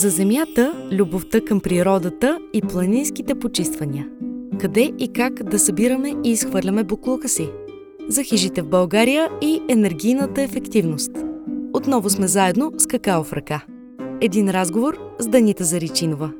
[0.00, 4.08] За земята, любовта към природата и планинските почиствания.
[4.60, 7.48] Къде и как да събираме и изхвърляме буклука си.
[8.08, 11.10] За хижите в България и енергийната ефективност.
[11.72, 13.66] Отново сме заедно с какао в ръка.
[14.20, 16.32] Един разговор с Данита Заричинова.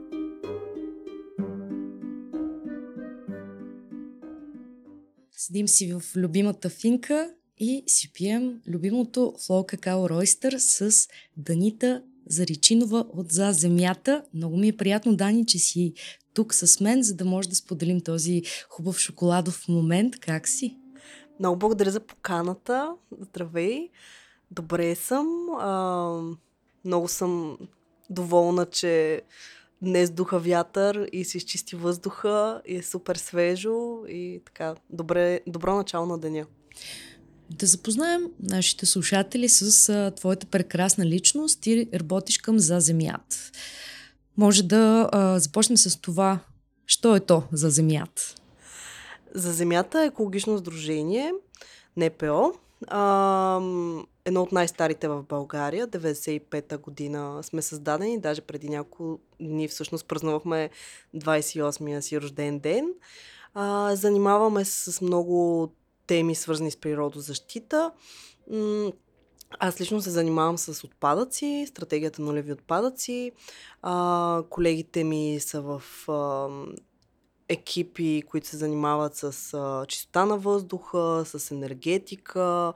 [5.33, 13.05] Седим си в любимата финка и си пием любимото Flow Какао Ройстър с Данита Заричинова
[13.13, 14.25] от За земята.
[14.35, 15.93] Много ми е приятно, Дани, че си
[16.35, 20.21] тук с мен, за да може да споделим този хубав шоколадов момент.
[20.21, 20.77] Как си?
[21.39, 22.95] Много благодаря за поканата.
[23.21, 23.89] Здравей!
[24.51, 25.27] Добре съм.
[25.59, 26.23] А,
[26.85, 27.59] много съм
[28.11, 29.23] доволна, че
[29.83, 35.77] днес духа вятър и се изчисти въздуха и е супер свежо и така, добре, добро
[35.77, 36.47] начало на деня.
[37.51, 41.61] Да запознаем нашите слушатели с а, твоята прекрасна личност.
[41.61, 43.37] Ти работиш към За земята.
[44.37, 46.39] Може да а, започнем с това.
[46.87, 48.35] Що е то за земята?
[49.35, 51.33] За земята е екологично сдружение,
[51.97, 52.53] НПО.
[52.89, 53.61] А,
[54.25, 55.89] едно от най-старите в България.
[55.89, 58.21] 95-та година сме създадени.
[58.21, 60.71] Даже преди няколко дни всъщност празнувахме
[61.17, 62.89] 28-я си рожден ден.
[63.55, 65.69] А, занимаваме се с много
[66.11, 67.93] теми, свързани с природозащита.
[69.59, 73.33] Аз лично се занимавам с отпадъци, стратегията на леви отпадъци.
[73.83, 76.49] А, колегите ми са в а,
[77.49, 82.73] екипи, които се занимават с а, чистота на въздуха, с енергетика,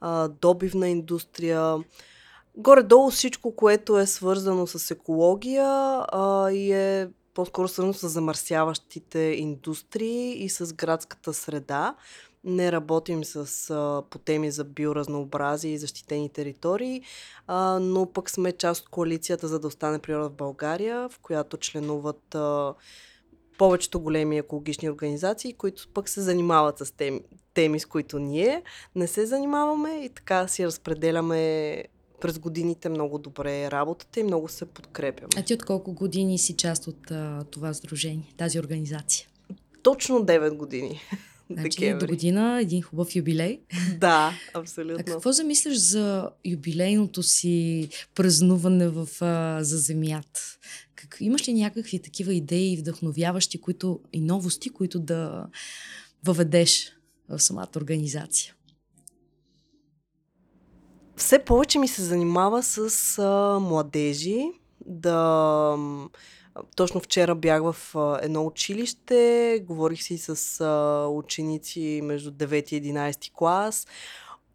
[0.00, 1.76] а, добивна индустрия.
[2.56, 5.66] Горе-долу всичко, което е свързано с екология
[6.12, 11.94] а, и е по-скоро свързано с замърсяващите индустрии и с градската среда.
[12.44, 17.02] Не работим с, а, по теми за биоразнообразие и защитени територии,
[17.46, 21.56] а, но пък сме част от коалицията за да остане природа в България, в която
[21.56, 22.74] членуват а,
[23.58, 27.20] повечето големи екологични организации, които пък се занимават с теми,
[27.54, 28.62] теми, с които ние
[28.94, 31.84] не се занимаваме и така си разпределяме
[32.20, 35.28] през годините много добре работата и много се подкрепяме.
[35.36, 39.28] А ти от колко години си част от а, това сдружение, тази организация?
[39.82, 41.00] Точно 9 години.
[41.50, 43.60] Значи до година един хубав юбилей.
[43.98, 44.96] Да, абсолютно.
[45.00, 50.40] А какво замисляш за юбилейното си празнуване в, а, за земята?
[50.94, 55.46] Как, имаш ли някакви такива идеи, вдъхновяващи които, и новости, които да
[56.24, 56.92] въведеш
[57.28, 58.54] в самата организация?
[61.16, 64.44] Все повече ми се занимава с а, младежи,
[64.86, 65.76] да
[66.76, 72.82] точно вчера бях в а, едно училище, говорих си с а, ученици между 9 и
[72.82, 73.86] 11 клас.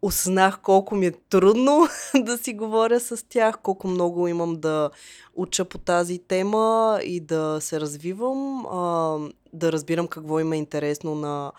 [0.02, 4.90] Осъзнах колко ми е трудно да си говоря с тях, колко много имам да
[5.34, 9.18] уча по тази тема и да се развивам, а,
[9.52, 11.52] да разбирам какво има интересно на,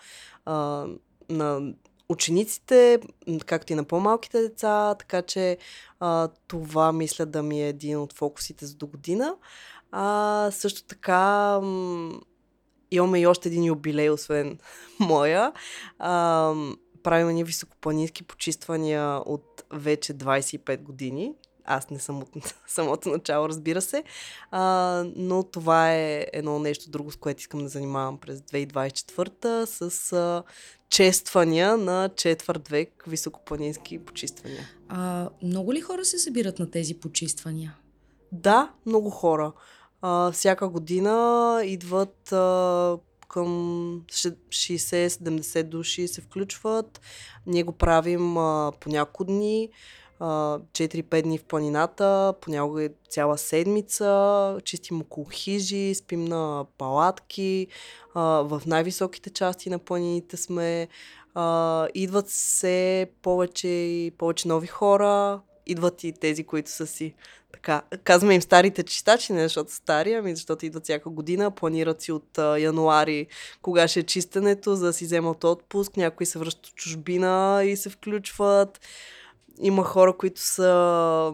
[0.44, 0.86] а,
[1.28, 1.72] на
[2.08, 3.00] учениците,
[3.46, 5.58] както и на по-малките деца, така че
[6.00, 9.34] а, това мисля да ми е един от фокусите за до година.
[9.98, 12.20] А, също така м-
[12.90, 14.58] имаме и още един юбилей, освен
[15.00, 15.52] моя.
[15.98, 16.54] А,
[17.02, 21.32] правим ни високопланински почиствания от вече 25 години.
[21.64, 22.28] Аз не съм от
[22.66, 24.04] самото начало, разбира се.
[24.50, 30.12] А, но това е едно нещо друго, с което искам да занимавам през 2024 с
[30.12, 30.42] а,
[30.90, 34.68] чествания на четвърт век високопланински почиствания.
[34.88, 37.76] А, много ли хора се събират на тези почиствания?
[38.32, 39.52] Да, много хора.
[40.02, 42.98] А, всяка година идват а,
[43.28, 43.48] към
[44.08, 47.00] 60-70 души се включват.
[47.46, 49.70] Ние го правим а, по няколко дни.
[50.20, 57.66] 4-5 дни в планината, понякога е цяла седмица, чистим около хижи, спим на палатки,
[58.14, 60.88] а, в най-високите части на планините сме,
[61.34, 67.14] а, идват се повече и повече нови хора, идват и тези, които са си
[67.52, 67.82] така.
[68.04, 72.38] Казваме им старите чистачи, не защото стари, ами защото идват всяка година, планират си от
[72.38, 73.26] а, януари
[73.62, 77.76] кога ще е чистенето, за да си вземат отпуск, някои се връщат от чужбина и
[77.76, 78.80] се включват.
[79.60, 81.32] Има хора, които са,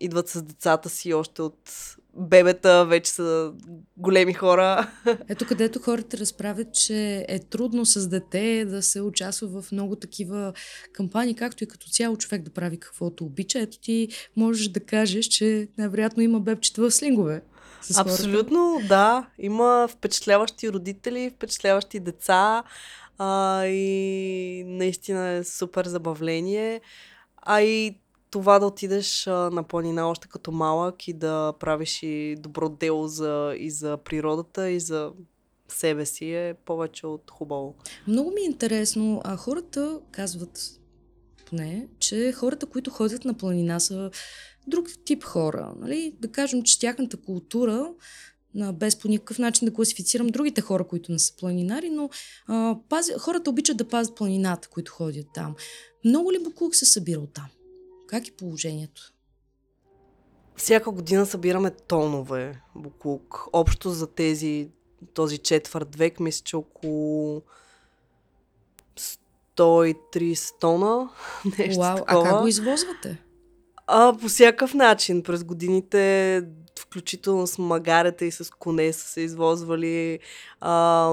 [0.00, 1.70] идват с децата си още от
[2.14, 3.52] бебета, вече са
[3.96, 4.90] големи хора.
[5.28, 10.52] Ето където хората разправят, че е трудно с дете да се участва в много такива
[10.92, 13.58] кампании, както и като цяло човек да прави каквото обича.
[13.58, 17.42] Ето ти можеш да кажеш, че най-вероятно има бебчета в слингове.
[17.96, 19.26] Абсолютно, да.
[19.38, 22.62] Има впечатляващи родители, впечатляващи деца
[23.18, 26.80] а, и наистина е супер забавление.
[27.36, 27.98] А и
[28.32, 33.54] това да отидеш на планина още като малък и да правиш и добро дело за,
[33.58, 35.12] и за природата, и за
[35.68, 37.74] себе си е повече от хубаво.
[38.06, 39.20] Много ми е интересно.
[39.24, 40.60] А хората казват,
[41.46, 44.10] поне, че хората, които ходят на планина са
[44.66, 45.72] друг тип хора.
[45.80, 46.14] Нали?
[46.20, 47.92] Да кажем, че тяхната култура
[48.74, 52.10] без по никакъв начин да класифицирам другите хора, които не са планинари, но
[52.46, 55.54] а, пази, хората обичат да пазят планината, които ходят там.
[56.04, 57.46] Много ли буклук се събира от там?
[58.12, 59.12] Как е положението?
[60.56, 63.46] Всяка година събираме тонове буклук.
[63.52, 64.68] Общо за тези,
[65.14, 67.42] този четвърт век, мисля, че около
[69.56, 71.08] 130 тона.
[71.58, 72.22] Нещо Уау, такова.
[72.28, 73.22] а как го извозвате?
[73.86, 75.22] А, по всякакъв начин.
[75.22, 76.42] През годините
[76.82, 80.18] включително с магарета и с коне са се извозвали.
[80.60, 81.10] А,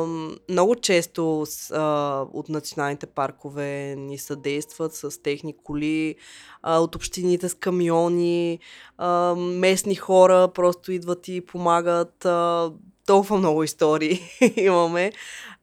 [0.50, 6.16] много често с, а, от националните паркове ни съдействат с техни коли,
[6.62, 8.60] а, от общините с камиони,
[8.98, 12.26] а, местни хора просто идват и помагат.
[12.26, 12.72] А,
[13.06, 14.22] толкова много истории
[14.56, 15.12] имаме.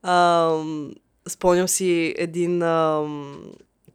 [0.02, 0.52] А,
[1.28, 2.62] спомням си един...
[2.62, 3.08] А,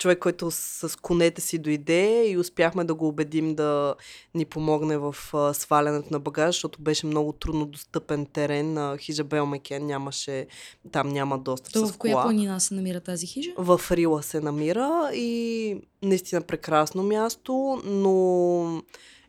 [0.02, 3.96] човек, който с конете си дойде и успяхме да го убедим да
[4.36, 8.98] ни помогне в а, свалянето на багаж, защото беше много трудно достъпен терен.
[8.98, 10.48] Хижа Белмекен нямаше,
[10.92, 12.24] там няма достъп То с в коя кола.
[12.24, 13.52] планина се намира тази хижа?
[13.58, 18.82] В Рила се намира и наистина прекрасно място, но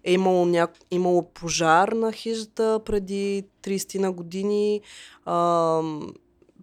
[0.05, 0.69] е имало, ня...
[0.91, 4.81] имало пожар на хижата преди 30 на години.
[5.25, 5.83] А,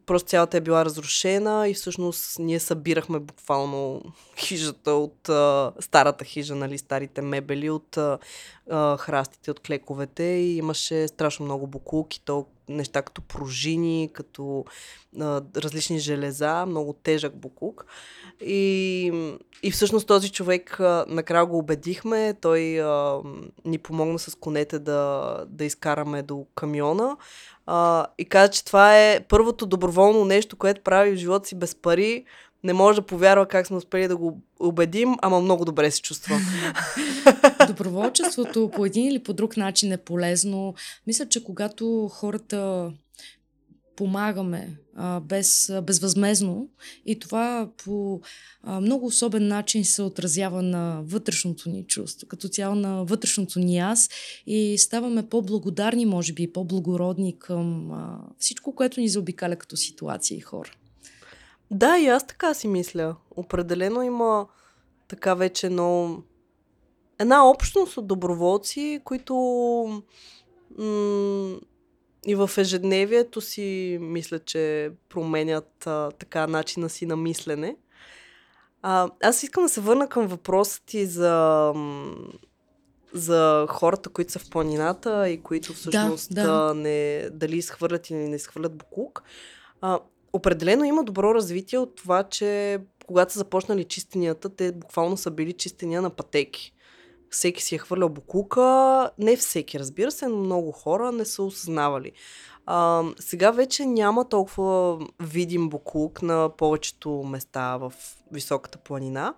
[0.09, 4.01] просто цялата е била разрушена и всъщност ние събирахме буквално
[4.37, 8.17] хижата от а, старата хижа, нали, старите мебели от а,
[8.97, 14.65] храстите, от клековете и имаше страшно много букулки, то неща като пружини, като
[15.19, 17.85] а, различни железа, много тежък букук.
[18.41, 19.11] И,
[19.63, 23.19] и всъщност този човек а, накрая го убедихме, той а,
[23.65, 27.17] ни помогна с конете да, да изкараме до камиона
[27.65, 31.75] а, и каза, че това е първото доброволно нещо, което прави в живота си без
[31.75, 32.25] пари.
[32.63, 36.35] Не може да повярва как сме успели да го убедим, ама много добре се чувства.
[37.67, 40.73] Доброволчеството по един или по друг начин е полезно.
[41.07, 42.91] Мисля, че когато хората
[43.99, 46.69] помагаме а, без, а, безвъзмезно
[47.05, 48.21] и това по
[48.63, 53.79] а, много особен начин се отразява на вътрешното ни чувство, като цяло на вътрешното ни
[53.79, 54.09] аз
[54.47, 60.41] и ставаме по-благодарни, може би, по-благородни към а, всичко, което ни заобикаля като ситуация и
[60.41, 60.71] хора.
[61.71, 63.15] Да, и аз така си мисля.
[63.31, 64.47] Определено има
[65.07, 66.17] така вече но
[67.19, 69.35] една общност от доброволци, които
[70.77, 71.59] м-
[72.27, 77.75] и в ежедневието си мисля, че променят а, така начина си на мислене.
[78.81, 81.73] А, аз искам да се върна към въпроса ти за,
[83.13, 86.73] за хората, които са в планината и които всъщност Да, да.
[86.73, 89.23] не, дали изхвърлят или не изхвърлят буклук.
[89.81, 89.99] А,
[90.33, 95.53] определено има добро развитие от това, че когато са започнали чистенията, те буквално са били
[95.53, 96.73] чистения на пътеки.
[97.29, 99.09] Всеки си е хвърлял буклука.
[99.17, 102.11] Не всеки, разбира се, но много хора не са осъзнавали.
[102.65, 107.93] А, сега вече няма толкова видим буклук на повечето места в
[108.31, 109.33] високата планина,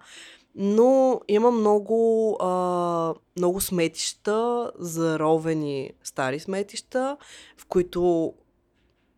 [0.56, 7.18] но има много, а, много сметища, заровени стари сметища,
[7.58, 8.34] в които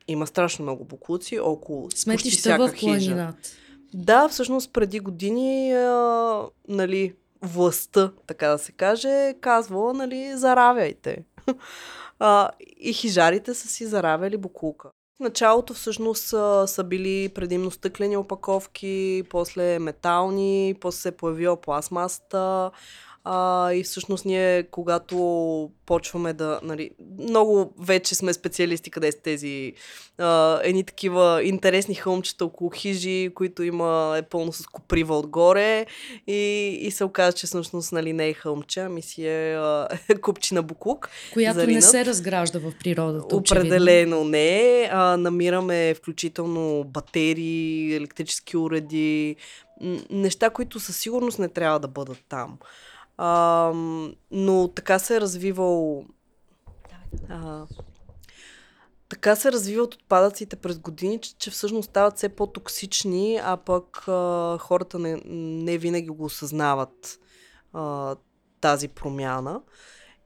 [0.07, 3.11] има страшно много буклуци около почти Сметища всяка в хижа.
[3.11, 3.49] планината.
[3.93, 11.23] Да, всъщност преди години а, нали, властта, така да се каже, казвала, нали, заравяйте.
[12.19, 14.89] а, и хижарите са си заравяли буклука.
[15.17, 21.61] В началото всъщност са, са били предимно стъклени опаковки, после метални, после се е появила
[21.61, 22.71] пластмасата.
[23.25, 26.59] А, и всъщност ние, когато почваме да...
[26.63, 26.89] Нали,
[27.19, 29.73] много вече сме специалисти къде са тези
[30.17, 35.85] а, едни такива интересни хълмчета около хижи, които има е пълно с коприва отгоре
[36.27, 39.87] и, и се оказа, че всъщност нали, не е хълмче, ами си е а,
[40.21, 41.09] купчина буклук.
[41.33, 41.75] Която заринат.
[41.75, 43.35] не се разгражда в природата.
[43.35, 44.89] Определено не.
[44.91, 49.35] А, намираме включително батерии, електрически уреди,
[50.09, 52.57] неща, които със сигурност не трябва да бъдат там.
[53.17, 53.71] А,
[54.31, 56.05] но така се е развивал.
[57.29, 57.65] А,
[59.09, 64.57] така се развиват отпадъците през години, че, че всъщност стават все по-токсични, а пък а,
[64.57, 67.19] хората не, не винаги го осъзнават
[67.73, 68.15] а,
[68.61, 69.61] тази промяна.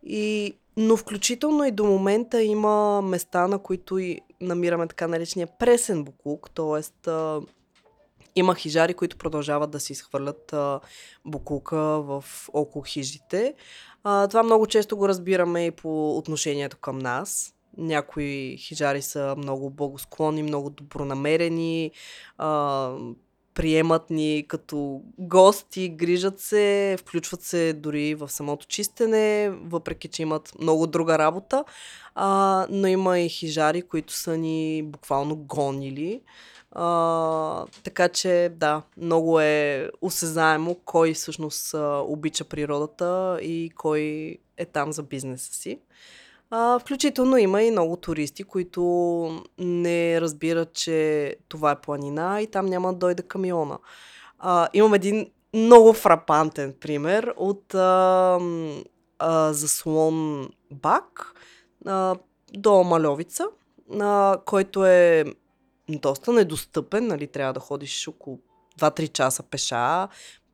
[0.04, 6.04] И, но включително и до момента има места, на които и намираме така наречения пресен
[6.04, 7.12] буклук, т.е.
[8.38, 10.80] има хижари, които продължават да си изхвърлят а,
[11.26, 13.54] буклука в около хижите.
[14.04, 17.54] А, това много често го разбираме и по отношението към нас.
[17.78, 21.92] Някои хижари са много благосклонни, много добронамерени,
[22.38, 22.92] а,
[23.58, 30.54] приемат ни като гости, грижат се, включват се дори в самото чистене, въпреки че имат
[30.60, 31.64] много друга работа.
[32.16, 36.22] А, но има и хижари, които са ни буквално гонили.
[36.72, 44.02] А, така че, да, много е осезаемо кой всъщност обича природата и кой
[44.58, 45.80] е там за бизнеса си.
[46.50, 48.82] А, включително има и много туристи, които
[49.58, 53.78] не разбират, че това е планина и там няма да дойде камиона.
[54.40, 58.40] А, имам един много фрапантен пример от а,
[59.20, 61.34] а, заслон Бак
[61.86, 62.16] а,
[62.54, 63.48] до Малевица,
[64.00, 65.26] а, който е
[65.90, 68.40] доста недостъпен, нали, трябва да ходиш около
[68.80, 70.08] 2-3 часа пеша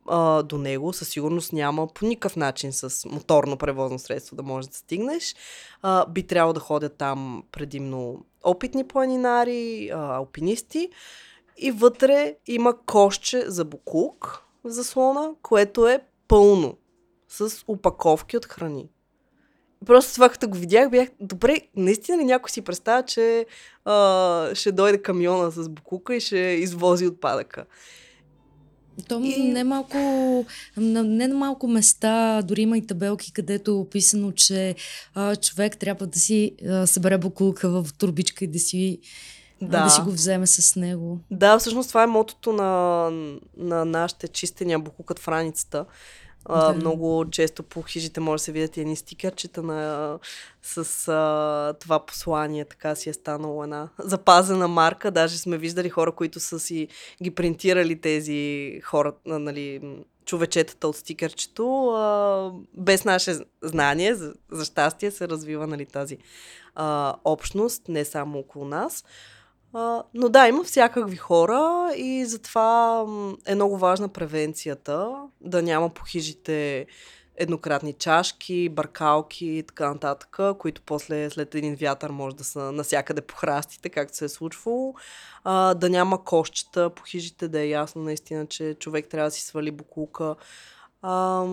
[0.08, 0.92] а, до него.
[0.92, 5.34] Със сигурност няма по никакъв начин с моторно превозно средство да можеш да стигнеш.
[5.82, 10.90] А, би трябвало да ходят там предимно опитни планинари, а, алпинисти.
[11.56, 16.76] И вътре има кошче за буклук в заслона, което е пълно
[17.28, 18.88] с упаковки от храни.
[19.86, 23.46] Просто това, като го видях, бях, добре, наистина ли някой си представя, че
[23.84, 27.64] а, ще дойде камиона с букука и ще извози отпадъка?
[29.08, 29.42] То и...
[29.42, 29.96] не малко,
[30.76, 34.74] на не на малко места, дори има и табелки, където е описано, че
[35.14, 38.98] а, човек трябва да си а, събере буклука в турбичка и да си,
[39.62, 39.78] да.
[39.78, 41.18] А, да си го вземе с него.
[41.30, 43.10] Да, всъщност това е мотото на,
[43.56, 45.84] на нашите чистения буклукът в раницата.
[46.44, 46.74] А, да.
[46.74, 50.18] Много често по хижите може да се видят едни стикерчета на,
[50.62, 52.64] с а, това послание.
[52.64, 55.10] Така си е станало една запазена марка.
[55.10, 56.88] Даже сме виждали хора, които са си
[57.22, 59.80] ги принтирали тези хора, нали,
[60.24, 61.88] човечетата от стикерчето.
[61.88, 66.18] А, без наше знание, за, за щастие, се развива нали, тази
[66.74, 69.04] а, общност, не само около нас.
[70.14, 73.04] Но да, има всякакви хора и затова
[73.46, 76.86] е много важна превенцията, да няма по хижите
[77.36, 83.20] еднократни чашки, баркалки и така нататък, които после след един вятър може да са насякъде
[83.20, 84.94] по храстите, както се е случвало.
[85.44, 89.42] А, да няма кошчета по хижите, да е ясно наистина, че човек трябва да си
[89.42, 90.34] свали буклука.
[91.02, 91.44] А,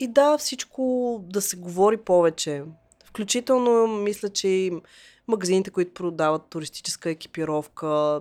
[0.00, 2.62] и да, всичко да се говори повече.
[3.04, 4.72] Включително, мисля, че и
[5.28, 8.20] магазините, които продават туристическа екипировка,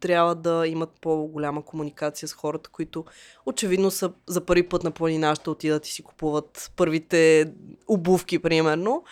[0.00, 3.04] трябва да имат по-голяма комуникация с хората, които
[3.46, 7.52] очевидно са за първи път на планина, ще отидат и си купуват първите
[7.88, 9.04] обувки, примерно.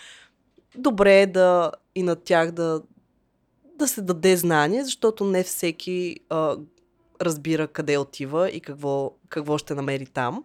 [0.77, 2.81] Добре е да и на тях да,
[3.75, 6.57] да се даде знание, защото не всеки а,
[7.21, 10.43] разбира къде отива и какво, какво ще намери там.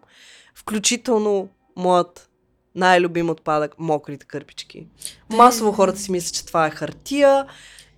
[0.55, 2.30] Включително моят
[2.75, 4.87] най-любим отпадък мокрите кърпички.
[5.29, 7.45] Масово хората си мислят, че това е хартия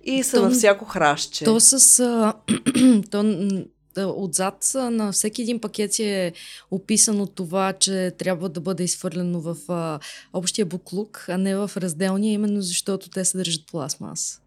[0.04, 1.44] и са то, на всяко хращче.
[1.44, 2.00] То с...
[2.00, 2.34] А,
[3.10, 3.24] то,
[3.96, 6.32] отзад на всеки един пакет си е
[6.70, 9.98] описано това, че трябва да бъде изхвърлено в а,
[10.32, 14.40] общия буклук, а не в разделния, именно защото те съдържат пластмас.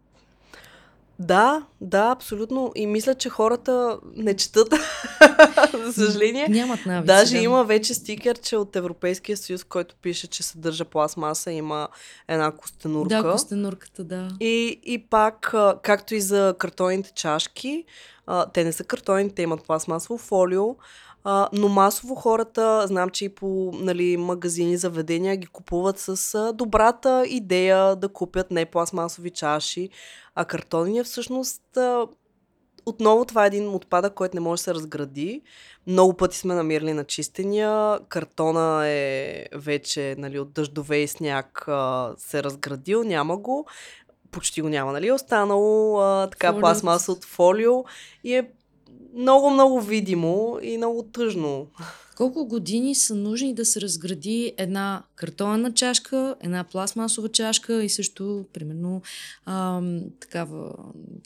[1.18, 2.72] Да, да, абсолютно.
[2.74, 4.74] И мисля, че хората не четат,
[5.84, 6.48] за съжаление.
[6.48, 7.06] Нямат навици.
[7.06, 7.42] Даже да.
[7.42, 11.88] има вече стикер, че от Европейския съюз, който пише, че съдържа пластмаса, има
[12.28, 13.22] една костенурка.
[13.22, 14.28] Да, костенурката, да.
[14.40, 17.84] И, и пак, както и за картонните чашки,
[18.52, 20.76] те не са картонни, те имат пластмасово фолио,
[21.24, 26.52] а, но масово хората, знам, че и по нали, магазини, заведения ги купуват с а,
[26.52, 29.88] добрата идея да купят не пластмасови чаши,
[30.34, 32.06] а картонния всъщност а,
[32.86, 35.42] отново това е един отпадък, който не може да се разгради.
[35.86, 37.98] Много пъти сме намирали на чистения.
[38.08, 43.66] Картона е вече нали, от дъждове и сняг а, се разградил, няма го.
[44.30, 45.12] Почти го няма, нали?
[45.12, 47.84] Останало а, така пластмаса от фолио
[48.24, 48.50] и е
[49.18, 51.66] много, много видимо и много тъжно.
[52.16, 58.46] Колко години са нужни да се разгради една картонна чашка, една пластмасова чашка и също,
[58.52, 59.02] примерно,
[59.46, 60.72] ам, такава,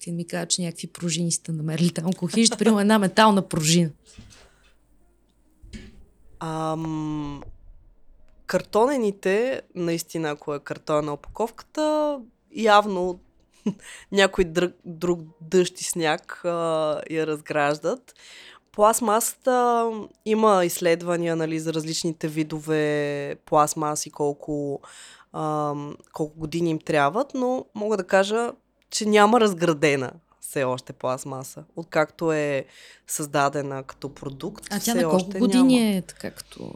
[0.00, 3.90] ти ми кажа, че някакви пружини сте намерили там хижата, примерно една метална пружина.
[6.40, 7.42] Ам,
[8.46, 12.18] картонените, наистина, ако е картона на опаковката,
[12.56, 13.20] явно
[14.12, 18.14] някой друг, друг дъжд и сняг а, я разграждат.
[18.72, 19.90] Пластмасата
[20.24, 24.80] има изследвания нали, за различните видове пластмаси, колко,
[25.32, 28.52] ам, колко години им трябват, но мога да кажа,
[28.90, 32.64] че няма разградена все още пластмаса, откакто е
[33.06, 34.64] създадена като продукт.
[34.70, 35.96] А тя все на колко още години няма.
[35.96, 36.74] е така като...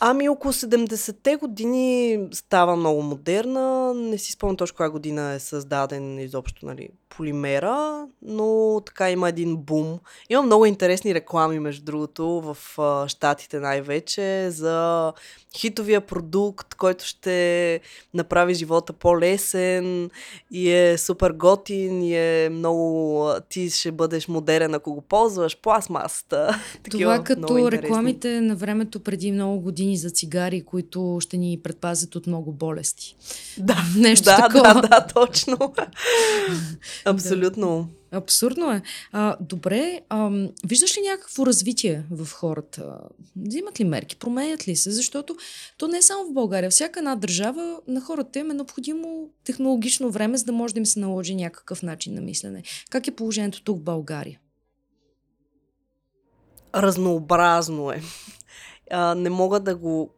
[0.00, 3.94] Ами около 70-те години става много модерна.
[3.94, 9.56] Не си спомням точно коя година е създаден изобщо нали, полимера, но така има един
[9.56, 9.98] бум.
[10.30, 15.12] Има много интересни реклами, между другото, в а, Штатите най-вече за
[15.56, 17.80] хитовия продукт, който ще
[18.14, 20.10] направи живота по-лесен
[20.50, 23.30] и е супер готин и е много...
[23.48, 25.56] Ти ще бъдеш модерен, ако го ползваш.
[25.56, 26.62] Пластмасата.
[26.82, 32.14] Такива Това като рекламите на времето преди много години за цигари, които ще ни предпазят
[32.14, 33.16] от много болести.
[33.58, 34.74] Да, Нещо да, такова.
[34.74, 35.58] да, да, точно.
[37.10, 37.88] Абсолютно.
[38.10, 38.82] Абсурдно е.
[39.12, 42.98] А, добре, ам, виждаш ли някакво развитие в хората?
[43.36, 44.16] Взимат ли мерки?
[44.16, 44.90] Променят ли се?
[44.90, 45.36] Защото
[45.78, 46.70] то не е само в България.
[46.70, 50.86] Всяка една държава на хората им е необходимо технологично време, за да може да им
[50.86, 52.62] се наложи някакъв начин на мислене.
[52.90, 54.40] Как е положението тук в България?
[56.74, 58.02] Разнообразно е.
[58.90, 60.10] А, не мога да го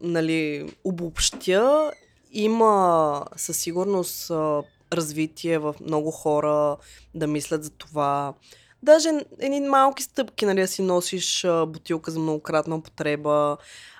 [0.00, 1.92] нали, обобщя.
[2.32, 6.76] Има със сигурност а, развитие в много хора
[7.14, 8.34] да мислят за това.
[8.82, 13.56] Даже едни малки стъпки, нали, да си носиш бутилка за многократна употреба,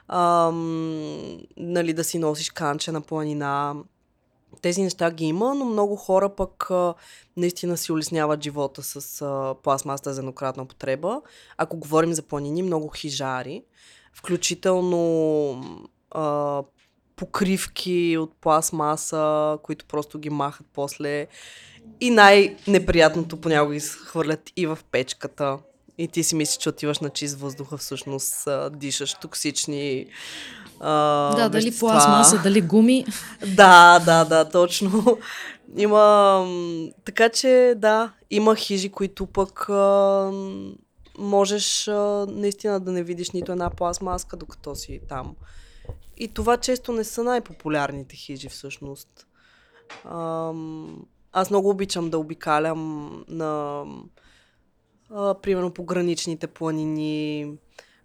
[0.08, 3.74] ам, нали, да си носиш канче на планина.
[4.62, 6.94] Тези неща ги има, но много хора пък а,
[7.36, 11.20] наистина си улесняват живота с а, пластмасата за еднократна употреба.
[11.56, 13.64] Ако говорим за планини, много хижари,
[14.12, 16.62] включително а,
[17.18, 21.26] покривки от пластмаса, които просто ги махат после.
[22.00, 25.58] И най-неприятното понякога ги хвърлят и в печката.
[25.98, 30.06] И ти си мислиш, че отиваш на чист въздуха, всъщност а, дишаш токсични
[30.80, 30.90] а,
[31.36, 31.88] да, дали вещества.
[31.88, 33.04] пластмаса, дали гуми.
[33.56, 35.18] Да, да, да, точно.
[35.76, 36.46] Има.
[37.04, 40.30] Така че, да, има хижи, които пък а,
[41.18, 45.34] можеш а, наистина да не видиш нито една пластмаска, докато си там.
[46.20, 49.26] И това често не са най-популярните хижи, всъщност.
[51.32, 53.84] Аз много обичам да обикалям на,
[55.42, 57.52] примерно, пограничните планини,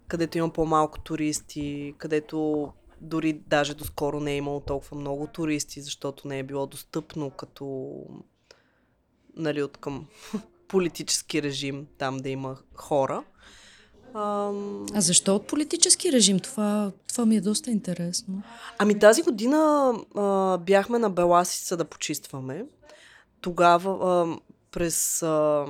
[0.08, 2.68] където има по-малко туристи, където
[3.00, 7.94] дори даже доскоро не е имало толкова много туристи, защото не е било достъпно като
[9.36, 10.06] нали, от към
[10.68, 13.24] политически режим там да има хора.
[14.14, 16.40] А защо от политически режим?
[16.40, 18.42] Това, това ми е доста интересно.
[18.78, 22.64] Ами тази година а, бяхме на Беласица да почистваме.
[23.40, 24.36] Тогава а,
[24.70, 25.66] през а,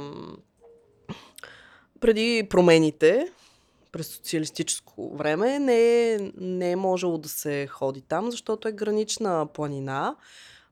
[2.00, 3.28] преди промените,
[3.92, 9.46] през социалистическо време, не е, не е можело да се ходи там, защото е гранична
[9.46, 10.16] планина.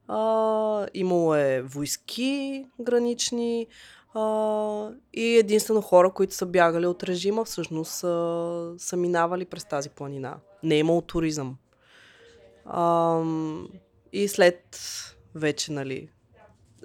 [0.08, 3.66] А, имало е войски гранични
[4.14, 9.88] а, и единствено хора, които са бягали от режима, всъщност а, са минавали през тази
[9.88, 10.37] планина.
[10.62, 11.57] Не е имало туризъм.
[12.66, 13.68] Ам,
[14.12, 14.79] и след
[15.35, 16.09] вече, нали,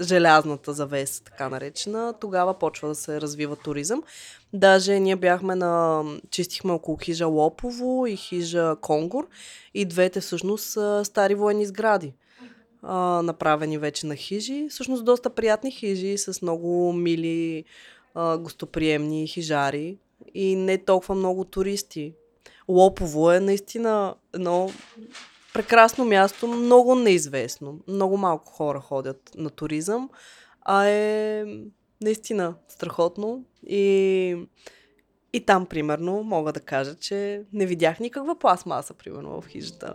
[0.01, 4.03] желязната завеса, така наречена, тогава почва да се развива туризъм.
[4.53, 6.03] Даже ние бяхме на...
[6.31, 9.27] Чистихме около хижа Лопово и хижа Конгор
[9.73, 12.13] и двете всъщност са стари военни сгради.
[12.89, 14.67] А, направени вече на хижи.
[14.69, 17.63] Всъщност доста приятни хижи с много мили,
[18.13, 19.97] а, гостоприемни хижари
[20.33, 22.13] и не толкова много туристи.
[22.67, 24.71] Лопово е наистина едно
[25.53, 27.79] прекрасно място, много неизвестно.
[27.87, 30.09] Много малко хора ходят на туризъм,
[30.61, 31.45] а е
[32.01, 33.43] наистина страхотно.
[33.67, 34.35] И,
[35.33, 39.93] и там, примерно, мога да кажа, че не видях никаква пластмаса, примерно, в хижата.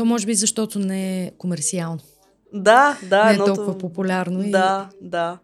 [0.00, 2.00] То може би защото не е комерциално.
[2.52, 3.24] Да, да.
[3.24, 4.42] не е едното- толкова популярно.
[4.42, 4.50] И...
[4.50, 5.38] Да, да.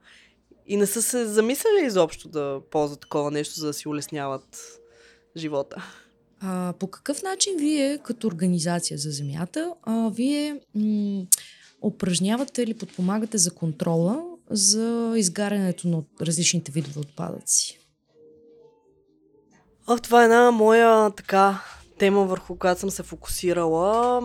[0.67, 4.59] и не са се замисляли изобщо да ползват такова нещо, за да си улесняват
[5.37, 5.85] живота.
[6.41, 11.27] А, по какъв начин вие, като организация за Земята, а, вие м-
[11.83, 17.79] упражнявате или подпомагате за контрола за изгарянето на различните видове отпадъци?
[19.87, 21.63] Ох, това е една моя така
[21.99, 24.23] тема, върху която съм се фокусирала.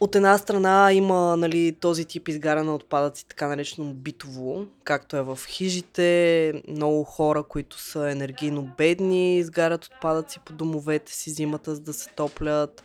[0.00, 5.22] От една страна има нали, този тип изгаряне на отпадъци, така наречено битово, както е
[5.22, 6.62] в хижите.
[6.68, 12.10] Много хора, които са енергийно бедни, изгарят отпадъци по домовете си зимата, за да се
[12.16, 12.84] топлят.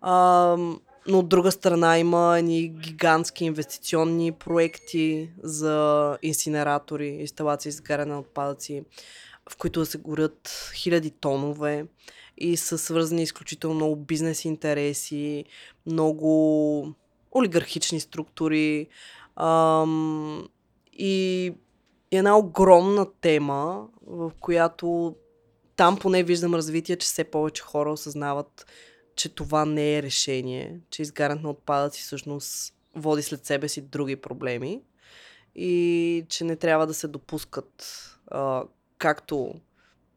[0.00, 0.56] А,
[1.06, 8.20] но от друга страна има едни гигантски инвестиционни проекти за инсинератори, инсталации за изгаряне на
[8.20, 8.84] отпадъци,
[9.50, 11.86] в които да се горят хиляди тонове
[12.38, 15.44] и са свързани изключително много бизнес интереси,
[15.86, 16.94] много
[17.36, 18.86] олигархични структури
[19.36, 20.48] ам,
[20.92, 21.52] и
[22.10, 25.16] една огромна тема, в която
[25.76, 28.66] там поне виждам развитие, че все повече хора осъзнават,
[29.16, 34.16] че това не е решение, че изгарянето на отпадъци всъщност води след себе си други
[34.16, 34.82] проблеми
[35.54, 38.64] и че не трябва да се допускат а,
[38.98, 39.54] както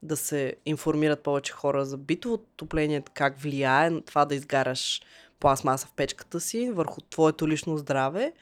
[0.03, 5.01] да се информират повече хора за битово отопление, как влияе това да изгаряш
[5.39, 8.33] пластмаса в печката си върху твоето лично здраве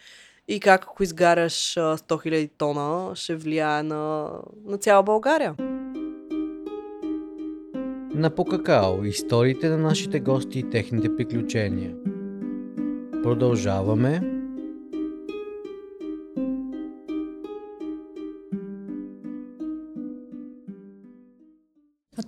[0.47, 4.31] и как ако изгаряш 100 000 тона ще влияе на,
[4.65, 5.55] на цяла България.
[8.13, 11.95] На Покакао историите на нашите гости и техните приключения.
[13.23, 14.38] Продължаваме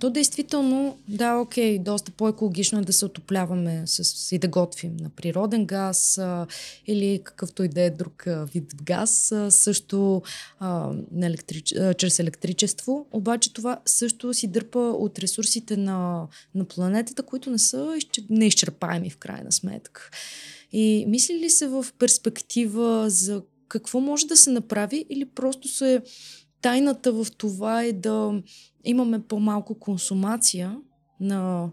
[0.02, 5.10] то действително, да, окей, доста по-екологично е да се отопляваме с, и да готвим на
[5.10, 6.46] природен газ а,
[6.86, 10.22] или какъвто и да е друг а, вид газ, а, също
[10.58, 11.72] а, на електрич...
[11.72, 13.06] а, чрез електричество.
[13.12, 17.98] Обаче това също си дърпа от ресурсите на, на планетата, които не са
[18.30, 20.10] неизчерпаеми в крайна сметка.
[20.72, 26.02] И мисли ли се в перспектива за какво може да се направи или просто се
[26.62, 28.42] тайната в това е да
[28.84, 30.76] имаме по-малко консумация
[31.20, 31.70] на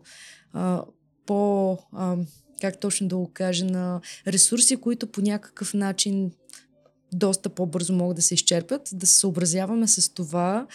[0.54, 0.84] а,
[1.26, 2.18] по, а,
[2.62, 6.32] как точно да го кажа, на ресурси, които по някакъв начин
[7.14, 10.68] доста по-бързо могат да се изчерпят, да се съобразяваме с това,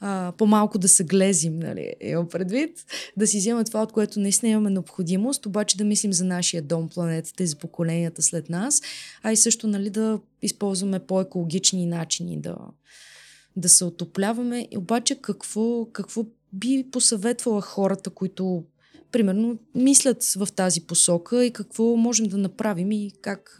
[0.00, 2.84] а, по-малко да се глезим, нали, имам предвид,
[3.16, 6.88] да си вземем това, от което наистина имаме необходимост, обаче да мислим за нашия дом,
[6.88, 8.80] планетата и за поколенията след нас,
[9.22, 12.56] а и също нали, да използваме по-екологични начини да,
[13.56, 14.68] да се отопляваме.
[14.76, 18.64] Обаче какво, какво би посъветвала хората, които
[19.12, 23.58] примерно мислят в тази посока и какво можем да направим и как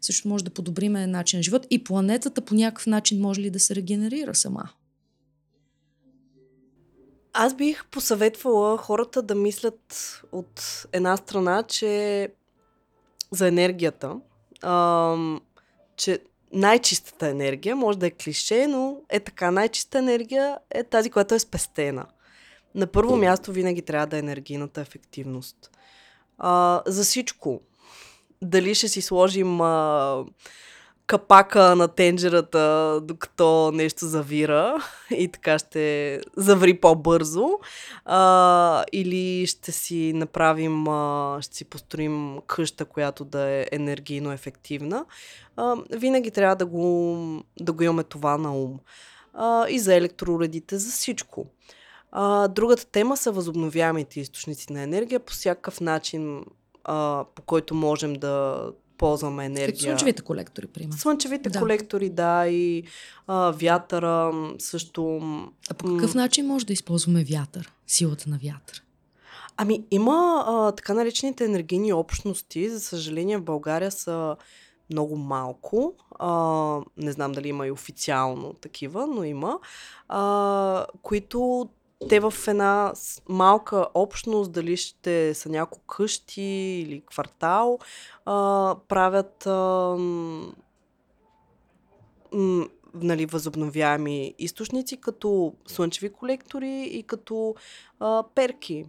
[0.00, 3.60] също може да подобриме начин на живот и планетата по някакъв начин може ли да
[3.60, 4.70] се регенерира сама?
[7.32, 12.28] Аз бих посъветвала хората да мислят от една страна, че
[13.30, 14.16] за енергията,
[15.96, 16.18] че
[16.54, 19.50] най-чистата енергия, може да е клише, но е така.
[19.50, 22.06] Най-чиста енергия е тази, която е спестена.
[22.74, 25.70] На първо място винаги трябва да е енергийната ефективност.
[26.38, 27.60] А, за всичко.
[28.42, 30.24] Дали ще си сложим а,
[31.06, 34.76] капака на тенджерата, докато нещо завира
[35.10, 37.48] и така ще заври по-бързо.
[38.04, 45.04] А, или ще си направим, а, ще си построим къща, която да е енергийно ефективна.
[45.56, 47.16] А, винаги трябва да го,
[47.60, 48.78] да го имаме това на ум.
[49.34, 51.46] А, и за електроуредите, за всичко.
[52.12, 56.44] А, другата тема са възобновяемите източници на енергия по всякакъв начин,
[56.84, 58.64] а, по който можем да
[58.98, 59.76] ползваме енергия.
[59.76, 60.98] Слънчевите колектори, примерно.
[60.98, 61.58] Слънчевите да.
[61.58, 62.84] колектори, да, и
[63.26, 65.20] а, вятъра също.
[65.70, 68.82] А по какъв начин може да използваме вятър, силата на вятър?
[69.56, 72.70] Ами, има а, така наречените енергийни общности.
[72.70, 74.36] За съжаление, в България са
[74.90, 75.94] много малко.
[76.18, 79.58] А, не знам дали има и официално такива, но има.
[80.08, 81.68] А, които
[82.08, 82.92] те в една
[83.28, 86.42] малка общност, дали ще са няколко къщи
[86.86, 87.78] или квартал,
[88.24, 89.96] а, правят а,
[92.32, 97.54] м, нали, възобновяеми източници, като слънчеви колектори и като
[98.00, 98.84] а, перки.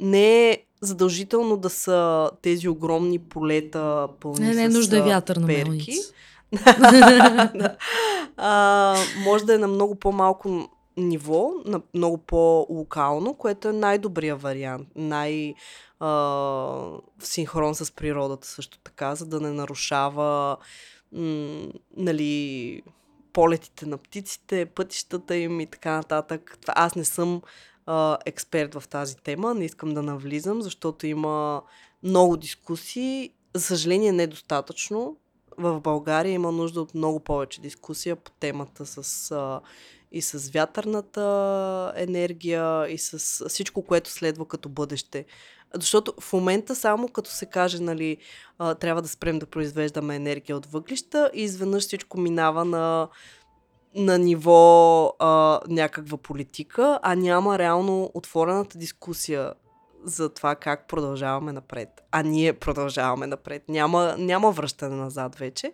[0.00, 5.36] Не е задължително да са тези огромни полета пълни не, не е нужда е вятър
[5.36, 5.94] на перки.
[8.36, 14.88] а, може да е на много по-малко ниво, на много по-локално, което е най-добрия вариант,
[14.96, 15.54] най-
[16.00, 20.56] в синхрон с природата също така, за да не нарушава
[21.12, 22.82] м- нали,
[23.32, 26.58] полетите на птиците, пътищата им и така нататък.
[26.68, 27.42] Аз не съм
[27.86, 31.62] а, експерт в тази тема, не искам да навлизам, защото има
[32.02, 33.30] много дискусии.
[33.54, 35.16] За съжаление, недостатъчно.
[35.58, 39.60] В България има нужда от много повече дискусия по темата с а,
[40.12, 45.24] и с вятърната енергия, и с всичко, което следва като бъдеще.
[45.74, 48.16] Защото в момента само като се каже, нали,
[48.80, 53.08] трябва да спрем да произвеждаме енергия от въглища и изведнъж всичко минава на,
[53.94, 59.52] на ниво а, някаква политика, а няма реално отворената дискусия
[60.04, 61.88] за това как продължаваме напред.
[62.12, 63.68] А ние продължаваме напред.
[63.68, 65.72] Няма, няма връщане назад вече.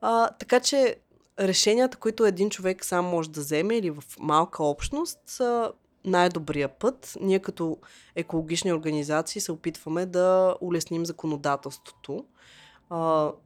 [0.00, 0.96] А, така че
[1.42, 5.72] решенията, които един човек сам може да вземе или в малка общност, са
[6.04, 7.16] най-добрия път.
[7.20, 7.78] Ние като
[8.16, 12.24] екологични организации се опитваме да улесним законодателството,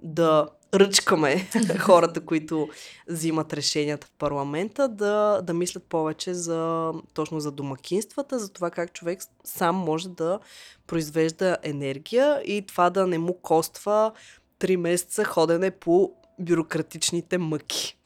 [0.02, 2.68] да ръчкаме хората, които
[3.08, 8.92] взимат решенията в парламента, да, да мислят повече за, точно за домакинствата, за това как
[8.92, 10.38] човек сам може да
[10.86, 14.12] произвежда енергия и това да не му коства
[14.60, 17.96] 3 месеца ходене по бюрократичните мъки.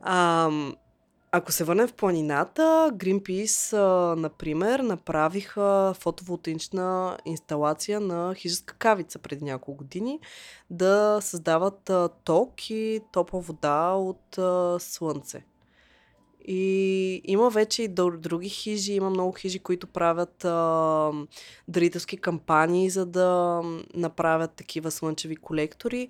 [0.00, 0.50] А,
[1.32, 9.44] ако се върнем в планината, Greenpeace, а, например, направиха фотоволтаична инсталация на хижеска кавица преди
[9.44, 10.20] няколко години
[10.70, 15.44] да създават а, ток и топла вода от а, слънце.
[16.48, 21.10] И има вече и други хижи, има много хижи, които правят а,
[21.68, 23.60] дарителски кампании, за да
[23.94, 26.08] направят такива слънчеви колектори.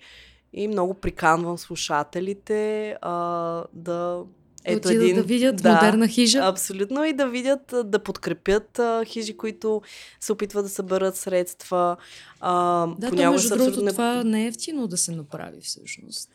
[0.53, 4.25] И много приканвам слушателите а, да
[4.65, 6.39] ето Отидат един, да видят да, модерна хижа.
[6.43, 9.83] Абсолютно и да видят, да подкрепят а, хижи, които
[10.21, 11.97] се опитват да съберат средства.
[12.41, 13.91] А, да, то между другото не...
[13.91, 16.31] това не е ефтино да се направи всъщност.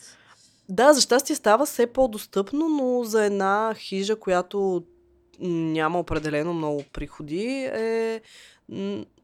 [0.69, 4.83] Да, за щастие става все по-достъпно, но за една хижа, която
[5.39, 8.21] няма определено много приходи, е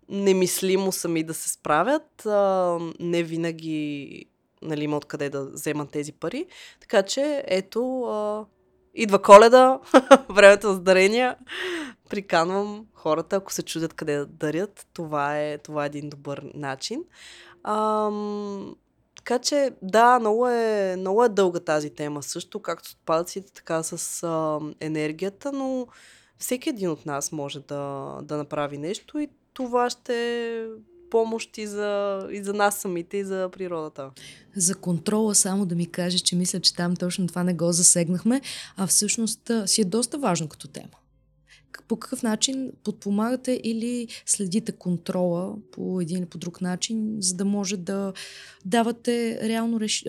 [0.09, 2.25] немислимо сами да се справят.
[2.25, 4.25] А, не винаги
[4.61, 6.45] нали, има откъде да вземат тези пари.
[6.79, 8.45] Така че, ето, а,
[8.93, 9.79] идва коледа,
[10.29, 11.35] времето за дарения.
[12.09, 17.03] Приканвам хората, ако се чудят къде да дарят, това е, това е един добър начин.
[17.63, 18.75] Ам,
[19.15, 23.83] така че, да, много е, много е дълга тази тема също, както с отпадъците, така
[23.83, 25.87] с а, енергията, но
[26.37, 30.67] всеки един от нас може да, да направи нещо и това ще
[31.11, 34.09] помощ и за, и за нас самите, и за природата.
[34.55, 38.41] За контрола само да ми каже, че мисля, че там точно това не го засегнахме,
[38.77, 40.87] а всъщност си е доста важно като тема.
[41.87, 47.45] По какъв начин подпомагате или следите контрола по един или по друг начин, за да
[47.45, 48.13] може да
[48.65, 50.05] давате реално реш...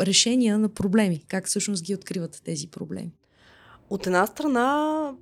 [0.00, 1.24] решения на проблеми?
[1.28, 3.12] Как всъщност ги откривате тези проблеми?
[3.90, 5.12] От една страна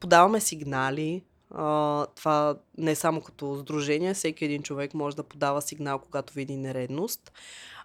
[0.00, 1.22] подаваме сигнали,
[1.54, 6.34] а, това не е само като сдружение, всеки един човек може да подава сигнал, когато
[6.34, 7.32] види нередност.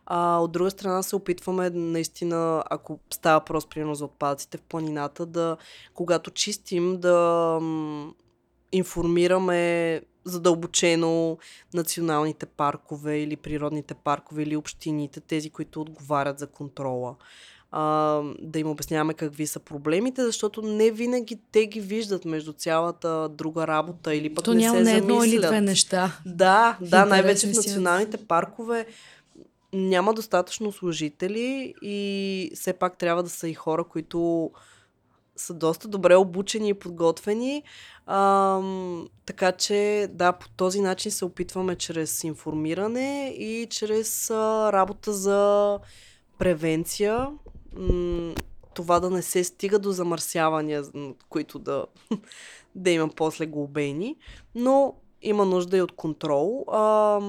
[0.05, 5.25] А, от друга страна се опитваме наистина, ако става просто примерно за отпадъците в планината,
[5.25, 5.58] да
[5.93, 8.13] когато чистим, да м,
[8.71, 11.38] информираме задълбочено
[11.73, 17.15] националните паркове или природните паркове или общините, тези, които отговарят за контрола
[17.71, 23.29] а, да им обясняваме какви са проблемите, защото не винаги те ги виждат между цялата
[23.29, 26.12] друга работа или пък То не се не едно или две неща.
[26.25, 28.86] Да, да, най-вече в националните паркове
[29.73, 34.51] няма достатъчно служители и все пак трябва да са и хора, които
[35.36, 37.63] са доста добре обучени и подготвени.
[38.05, 38.60] А,
[39.25, 45.79] така че, да, по този начин се опитваме чрез информиране и чрез а, работа за
[46.39, 47.27] превенция
[48.73, 50.84] това да не се стига до замърсявания,
[51.29, 51.86] които да,
[52.75, 54.15] да има после глобени,
[54.55, 56.65] но има нужда и от контрол.
[56.71, 57.19] А,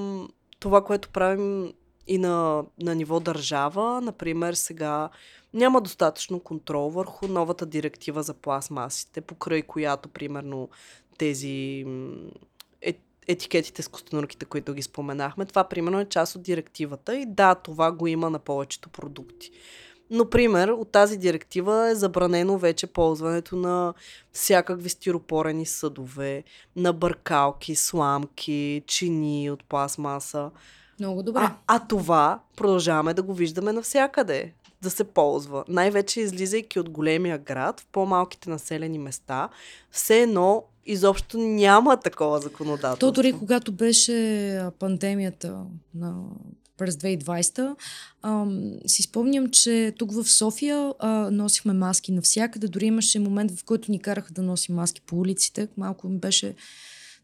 [0.61, 1.73] това, което правим
[2.07, 5.09] и на, на ниво държава, например, сега
[5.55, 10.69] няма достатъчно контрол върху новата директива за пластмасите, покрай която, примерно,
[11.19, 11.87] тези
[12.83, 12.95] е,
[13.29, 17.93] етикетите с костенурките, които ги споменахме, това, примерно, е част от директивата и да, това
[17.93, 19.51] го има на повечето продукти.
[20.11, 23.95] Но, пример, от тази директива е забранено вече ползването на
[24.33, 26.45] всякакви стиропорени съдове,
[26.77, 30.51] на бъркалки, сламки, чини от пластмаса.
[31.01, 31.41] Много добре.
[31.41, 35.65] А, а това продължаваме да го виждаме навсякъде да се ползва.
[35.69, 39.49] Най-вече излизайки от големия град, в по-малките населени места,
[39.91, 43.07] все едно изобщо няма такова законодателство.
[43.07, 46.15] То дори когато беше пандемията на
[46.81, 47.77] през 2020,
[48.23, 48.47] а,
[48.87, 52.69] си спомням, че тук в София а, носихме маски навсякъде.
[52.69, 55.69] Дори имаше момент, в който ни караха да носим маски по улиците.
[55.77, 56.55] Малко ми беше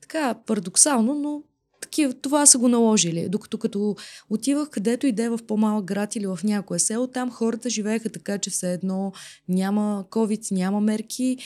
[0.00, 1.42] така парадоксално, но
[1.80, 3.28] такива, това са го наложили.
[3.28, 3.96] Докато като
[4.30, 8.10] отивах където и да е в по-малък град или в някое село, там хората живееха
[8.10, 9.12] така, че все едно
[9.48, 11.38] няма COVID, няма мерки.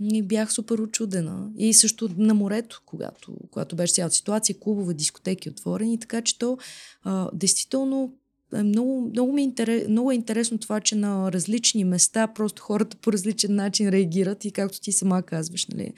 [0.00, 1.50] И бях супер очудена.
[1.58, 6.58] И също на морето, когато, когато беше цялата ситуация, клубове, дискотеки отворени, така че то
[7.04, 8.12] а, действително
[8.54, 12.96] е много, много, ми интерес, много е интересно това, че на различни места просто хората
[12.96, 15.92] по различен начин реагират и както ти сама казваш, нали,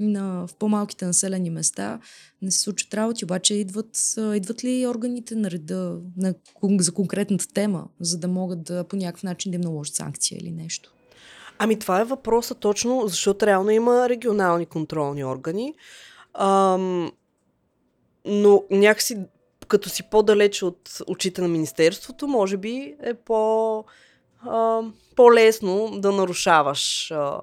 [0.00, 2.00] на, в по-малките населени места
[2.42, 6.34] не се случват работи, обаче идват, идват ли органите на реда на,
[6.78, 10.50] за конкретната тема, за да могат да по някакъв начин да им наложат санкция или
[10.50, 10.95] нещо?
[11.58, 15.74] Ами това е въпроса точно, защото реално има регионални контролни органи.
[16.34, 17.12] Ам,
[18.24, 19.18] но някакси,
[19.68, 23.84] като си по-далеч от очите на Министерството, може би е по,
[24.40, 24.82] а,
[25.16, 27.10] по-лесно да нарушаваш.
[27.10, 27.40] А,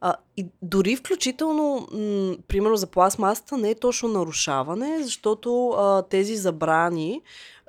[0.00, 6.36] а, и дори включително, м- примерно за пластмасата не е точно нарушаване, защото а, тези
[6.36, 7.22] забрани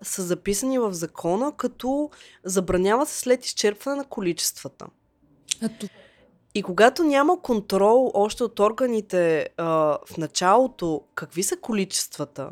[0.03, 2.09] са записани в закона, като
[2.43, 4.85] забраняват се след изчерпване на количествата.
[6.55, 9.65] И когато няма контрол още от органите а,
[10.05, 12.49] в началото, какви са количествата,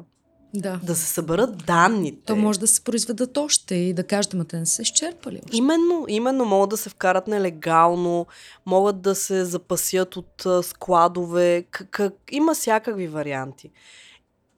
[0.53, 0.79] Да.
[0.83, 2.21] да се съберат данните.
[2.25, 5.57] То може да се произведат още и да кажете, ма те не са изчерпали още.
[5.57, 8.25] Именно, именно могат да се вкарат нелегално,
[8.65, 13.71] могат да се запасят от а, складове, как, как, има всякакви варианти.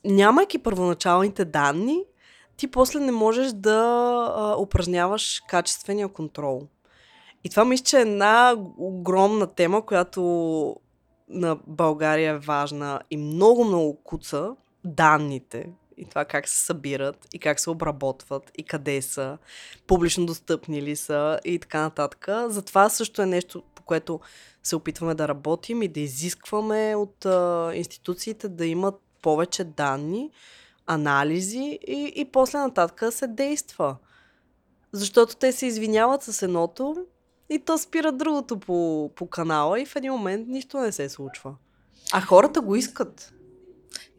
[0.05, 2.03] Нямайки първоначалните данни,
[2.57, 3.79] ти после не можеш да
[4.35, 6.67] а, упражняваш качествения контрол.
[7.43, 10.21] И това мисля, че е една огромна тема, която
[11.29, 17.59] на България е важна и много-много куца данните и това как се събират и как
[17.59, 19.37] се обработват и къде са,
[19.87, 22.27] публично достъпни ли са и така нататък.
[22.47, 24.19] Затова също е нещо, по което
[24.63, 30.31] се опитваме да работим и да изискваме от а, институциите да имат повече данни,
[30.87, 33.95] анализи и, и после нататък се действа.
[34.91, 37.05] Защото те се извиняват с едното
[37.51, 41.55] и то спира другото по, по канала и в един момент нищо не се случва.
[42.11, 43.33] А хората го искат.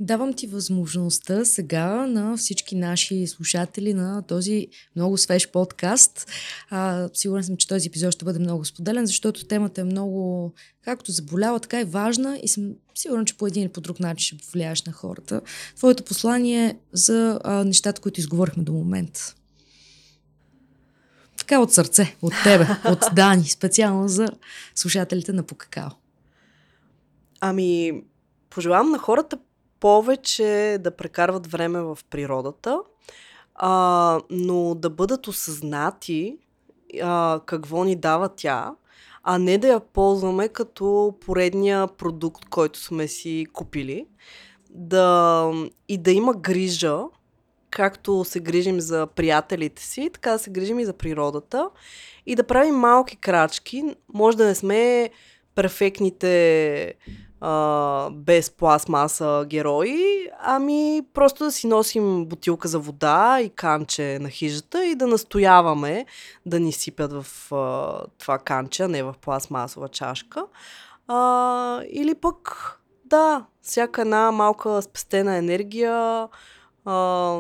[0.01, 4.67] Давам ти възможността сега на всички наши слушатели на този
[4.97, 6.27] много свеж подкаст.
[6.71, 10.53] А, сигурен съм, че този епизод ще бъде много споделен, защото темата е много
[10.85, 14.25] както заболява, така и важна и съм сигурен, че по един или по друг начин
[14.25, 15.41] ще повлияеш на хората.
[15.77, 19.35] Твоето послание за а, нещата, които изговорихме до момента.
[21.53, 24.29] Така от сърце, от тебе, от Дани, специално за
[24.75, 25.91] слушателите на Покакао.
[27.41, 28.03] Ами,
[28.51, 29.39] пожелавам на хората
[29.81, 32.79] повече да прекарват време в природата,
[33.55, 36.39] а, но да бъдат осъзнати
[37.03, 38.75] а, какво ни дава тя,
[39.23, 44.07] а не да я ползваме като поредния продукт, който сме си купили.
[44.71, 45.51] Да,
[45.89, 46.99] и да има грижа,
[47.73, 51.71] както се грижим за приятелите си, така да се грижим и за природата.
[52.27, 53.85] И да правим малки крачки.
[54.15, 55.11] Може да не сме
[55.55, 56.95] перфектните
[57.41, 64.31] а, без пластмаса герои, ами просто да си носим бутилка за вода и канче на
[64.31, 66.07] хижата и да настояваме
[66.47, 70.45] да ни сипят в а, това канче, а не в пластмасова чашка.
[71.09, 76.29] А, или пък, да, всяка една малка спестена енергия
[76.85, 77.39] а,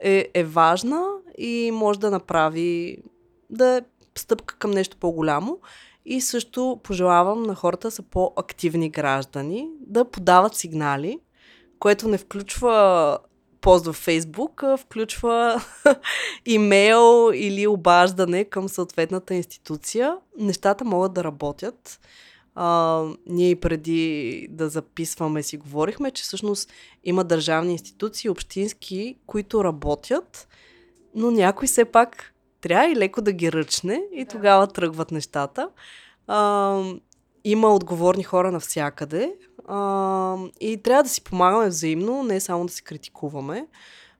[0.00, 2.98] е, е важна и може да направи
[3.50, 3.80] да е
[4.18, 5.58] стъпка към нещо по-голямо.
[6.04, 11.18] И също пожелавам на хората са по-активни граждани да подават сигнали,
[11.78, 13.18] което не включва
[13.60, 15.62] пост във Фейсбук, включва
[16.46, 20.16] имейл или обаждане към съответната институция.
[20.38, 22.00] Нещата могат да работят.
[22.60, 26.72] А, ние преди да записваме си говорихме, че всъщност
[27.04, 30.48] има държавни институции, общински, които работят,
[31.14, 35.68] но някой все пак трябва и леко да ги ръчне и тогава тръгват нещата.
[36.26, 36.82] А,
[37.44, 39.34] има отговорни хора навсякъде
[39.66, 43.66] а, и трябва да си помагаме взаимно, не само да се критикуваме.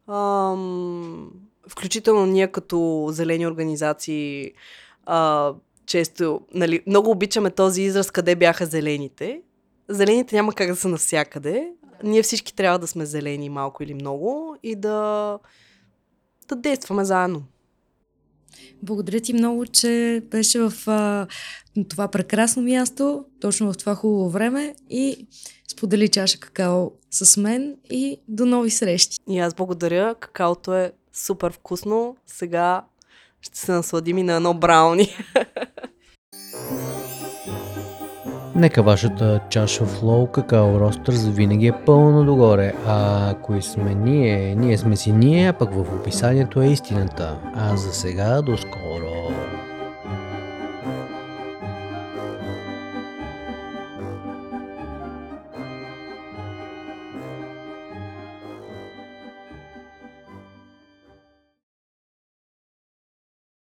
[0.06, 0.54] А,
[1.68, 4.52] включително ние като зелени организации
[5.06, 5.54] а,
[5.88, 9.42] често, нали, много обичаме този израз къде бяха зелените.
[9.88, 11.72] Зелените няма как да са навсякъде.
[12.04, 15.38] Ние всички трябва да сме зелени малко или много и да,
[16.48, 17.42] да действаме заедно.
[18.82, 21.26] Благодаря ти много, че беше в а,
[21.88, 25.26] това прекрасно място, точно в това хубаво време и
[25.70, 29.18] сподели чаша какао с мен и до нови срещи.
[29.28, 30.14] И аз благодаря.
[30.14, 32.16] Какаото е Супер вкусно.
[32.26, 32.84] Сега
[33.42, 35.16] ще се насладим и на едно брауни.
[38.58, 42.74] Нека вашата чаша флоу какао ростър завинаги е пълно догоре.
[42.86, 44.54] А кои сме ние?
[44.54, 47.38] Ние сме си ние, а пък в описанието е истината.
[47.54, 49.47] А за сега до скоро!